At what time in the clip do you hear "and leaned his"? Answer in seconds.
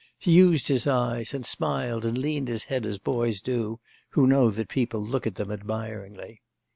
2.05-2.63